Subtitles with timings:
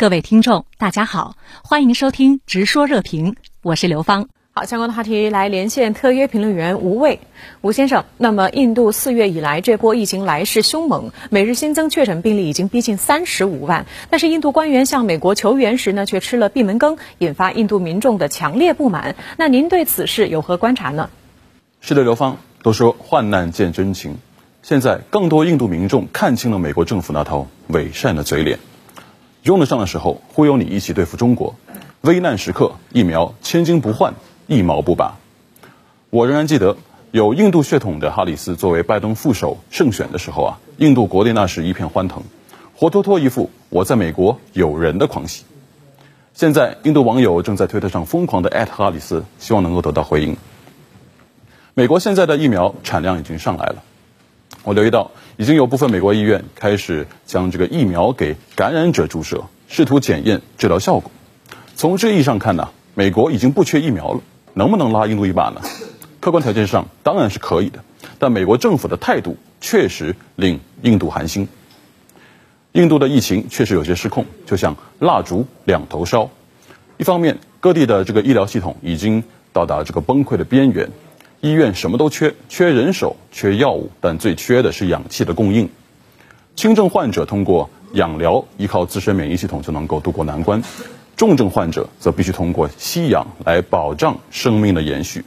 [0.00, 4.30] 各位听众，大家好，欢迎收听《直说热评》，我是刘芳。
[4.52, 7.20] 好，相关的话题来连线特约评论员吴卫，
[7.60, 8.06] 吴先生。
[8.16, 13.84] 那么，印度四月以来这波疫情来势凶猛，每日新增确诊病例已经逼近三十五万。
[14.08, 19.16] 但是，印度官员向美国求援时呢，却吃了闭门羹，引发印度民众的强烈不满。
[19.36, 21.10] 那您对此事有何观察呢？
[21.82, 22.38] 是的，刘芳。
[22.62, 24.16] 都说患难见真情，
[24.62, 28.58] 现在更多印度民众看清了美国政府那套伪善的嘴脸。
[29.42, 31.54] 用得上的时候忽悠你一起对付中国，
[32.02, 34.14] 危难时刻疫苗千金不换，
[34.46, 35.16] 一毛不拔。
[36.10, 36.76] 我仍然记得
[37.10, 42.22] 有印度血统的哈里斯作为拜登副手胜选的时候啊，印度国内那是一片欢腾，
[42.76, 45.44] 活脱脱一副我在美国有人的狂喜。
[46.34, 50.36] 现在印度网友正在推特上疯狂的艾特哈里斯，希望能够得到回应。
[51.74, 53.82] 美国现在的疫苗产量已经上来了，
[54.62, 55.10] 我留意到。
[55.36, 61.10] 已经有部分美国医院开始将这个疫苗给感染者注射，试图检验治疗效果。
[61.76, 64.20] 从这意义上看呢，美国已经不缺疫苗了，
[64.52, 65.62] 能不能拉印度一把呢？
[66.20, 67.82] 客观条件上当然是可以的，
[68.18, 71.48] 但美国政府的态度确实令印度寒心。
[72.72, 76.28] 印度的疫情确实有些失控，就像蜡烛两头烧。
[76.98, 80.90] 一方面，各地的这个医疗系统已经到达这个崩溃的边缘。
[81.40, 85.70] 医院什么都缺，缺人手，缺药物，但最缺的是氧气的供应。
[86.54, 90.60] 轻症患者通过氧疗，依靠自身免疫系统就能够渡过难关；
[91.16, 95.24] 重症患者则必须通过吸氧来保障生命的延续。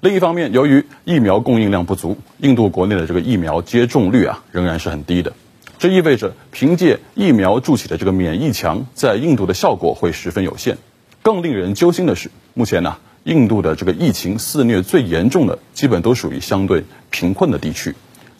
[0.00, 5.32] 另一方面，由于疫苗供应量不足，印度国内的这个疫苗接种率啊仍然是很低的。
[5.78, 10.76] 这意味着凭借疫苗筑起的这个免疫墙，在印度的效果会十分有限。
[11.22, 12.96] 更令人揪心的是，目前呢。
[13.26, 17.92] 印度的这个疫情肆虐最严重的，基本都属于相对贫困的地区。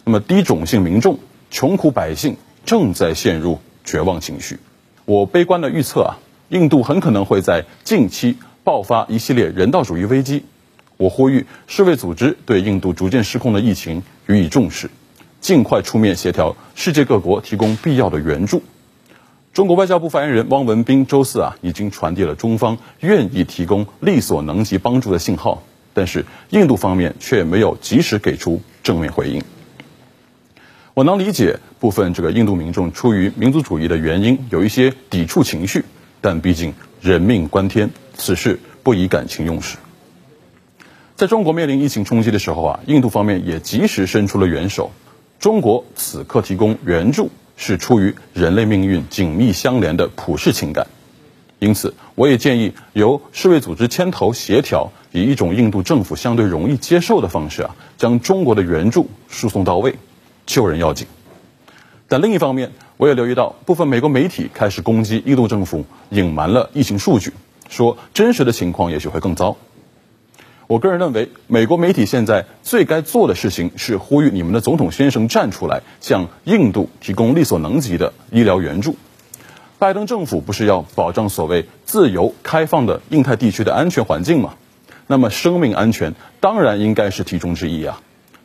[0.04, 1.18] 那么低种姓民众、
[1.50, 4.60] 穷苦百姓正在陷入绝望情绪。
[5.04, 6.14] 我悲观的预测啊，
[6.50, 10.44] 印度很可能会在近期爆发一系列人道主义危机。
[10.96, 14.88] 我呼吁世卫组织对印度逐渐失控的疫情予以重视，
[15.40, 18.62] 尽快出面协调世界各国提供必要的援助。
[19.56, 25.62] 中国外交部发言人汪文斌周四啊，已经传递了中方愿意提供力所能及帮助的信号，
[25.94, 29.42] 但是印度方面却没有及时给出正面回应。
[30.92, 35.86] 我能理解部分这个印度民众出于民族主义的原因有一些抵触情绪，
[36.20, 39.78] 但毕竟人命关天，此事不宜感情用事。
[41.14, 44.90] 在中国面临疫情冲击的时候啊，印度方面也及时伸出了援手，
[45.38, 47.30] 中国此刻提供援助。
[47.56, 50.86] 是出于人类命运紧密相连的普世情感，
[51.58, 59.96] 因此，我也建议由世卫组织牵头协调，以一种印度政府相对容易接受的方式啊，将中国的援助输送到位，
[60.44, 61.06] 救人要紧。
[62.08, 67.32] 但另一方面，我也留意到部分美国媒体开始攻击印度政府隐瞒了疫情数据，
[67.68, 69.56] 说真实的情况也许会更糟。
[70.68, 78.96] 我个人认为，美国媒体现在最该做的事情是呼吁你们的总统先生站出来，向印度提供力所能及的医疗援助。
[79.78, 84.54] 拜登政府不是要保障所谓自由开放的印太地区的安全环境吗？
[85.06, 88.00] 那么，生命安全当然应该是其中之一啊！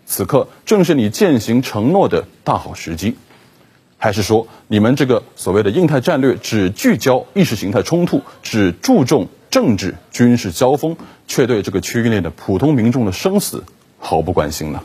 [0.05, 3.15] 此刻正是你践行承诺的大好时机。
[3.97, 9.27] 还是说，你们这个所谓的印太战略只聚焦意识形态冲突，只注重？
[9.51, 10.95] 政治军事交锋，
[11.27, 13.65] 却对这个区域内的普通民众的生死
[13.99, 14.81] 毫不关心呢？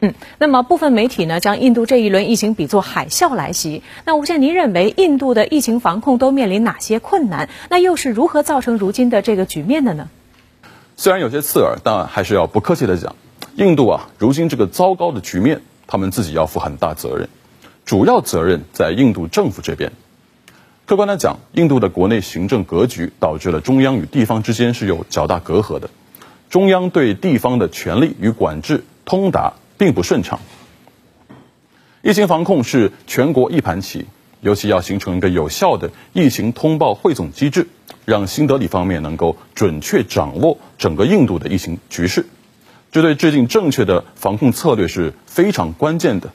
[0.00, 3.84] 嗯，那么部分媒体呢，将印度这一轮疫情比作海啸来袭。
[4.04, 7.48] 那吴先您认为印度的疫情防控都面临哪些困难？
[7.70, 10.08] 那又是如何造成如今的这个局面的呢？
[10.96, 13.14] 虽然有些刺耳，但还是要不客气的讲，
[13.54, 17.28] 印度啊，如今这个糟糕的局面，他们自己要负很大责任，
[17.84, 19.92] 主要责任在印度政府这边。
[20.92, 25.88] 客观来讲，印度的国内行政格局导致了中央与地方之间是有较大隔阂的，
[26.50, 30.40] 中央对地方的权力与管制通达并不顺畅。
[32.02, 34.04] 疫情防控是全国一盘棋，
[34.42, 37.68] 尤其要形成一个有效的疫情通报汇总机制，
[38.04, 42.26] 让新德里方面能够准确掌握整个印度的疫情局势，
[42.90, 46.32] 这对制定正确的防控策略是非常关键的。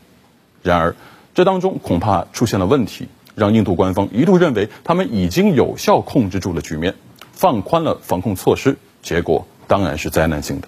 [0.64, 0.96] 然而，
[1.36, 3.08] 这当中恐怕出现了问题。
[3.38, 6.96] 让印度官方一度认为他们已经有效控制住了局面，
[7.34, 10.68] 放宽了防控措施，结果当然是灾难性的。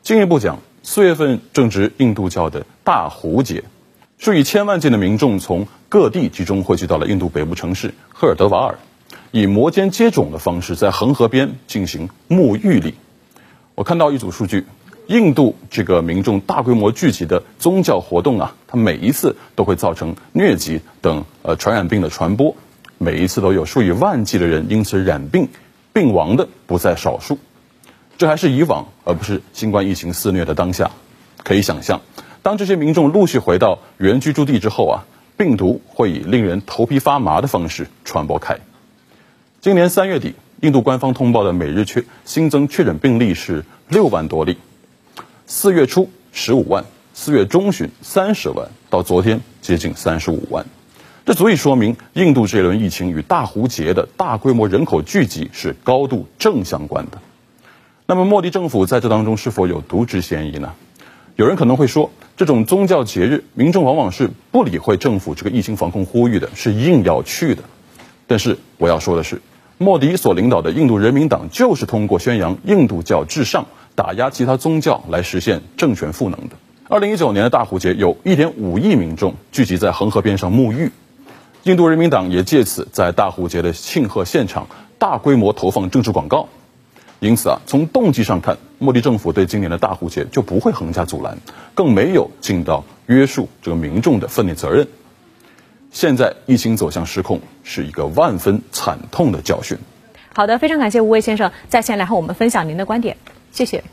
[0.00, 3.64] 进一步讲，四月份正值印度教的大壶节，
[4.16, 8.78] 数以千万计的民众从各地集中汇聚到了印度北部城市赫尔德瓦尔，
[9.32, 12.94] 以摩肩接踵的方式在恒河边进行沐浴礼。
[13.74, 14.66] 我看到一组数据。
[15.12, 22.56] 印度这个民众大规模聚集的宗教活动啊，它每一次都会造成疟疾等呃传染病的传播。
[22.96, 25.50] 每一次都有数以万计的人因此染病，
[25.92, 27.38] 病亡的不在少数。
[28.16, 30.92] 这还是以往，而不是新冠疫情肆虐的当下。
[31.44, 32.00] 可以想象，
[32.40, 35.04] 当这些民众陆续回到原居住地之后啊，
[35.36, 38.60] 病毒会以令人头皮发麻的方式传播开。
[39.60, 40.32] 今年三月底，
[40.62, 44.56] 印度官方通报的每日确新增确诊病例是六万多例，
[45.54, 50.64] 四月初十五万，四月中旬三十万，到昨天接近三十五万。
[51.26, 57.18] 这足以说明，印度这轮疫情与大胡节的大规模人口聚集是高度正相关的。
[58.06, 60.72] 那么，莫迪政府在这当中是否有渎职嫌疑呢？
[61.36, 67.62] 有人可能会说，这种宗教节日，民众往往是不理会政府这个疫情防控呼吁的，是硬要去的。
[68.26, 69.42] 但是我要说的是，
[69.76, 76.56] 莫迪所领导的印度人民党就是通过宣扬印度教至上，打压其他宗教来实现政权赋能的。
[76.88, 80.90] 二零一九年的大胡节，有一点五亿民众聚集在恒河边上沐浴，
[81.62, 84.66] 印度人民党也借此在大胡节的庆贺现场
[84.98, 86.48] 大规模投放政治广告。
[87.20, 91.38] 因此啊，从动机上看，莫迪政府对今年的大胡节就不会横加阻拦，
[91.74, 94.88] 更没有尽到约束这个民众的分内责任。
[95.92, 99.78] 现在疫情走向失控，是一个万分惨痛的教训。
[100.34, 103.16] 好的，非常感谢吴卫先生在线来和我们分享您的观点，
[103.52, 103.84] 谢谢。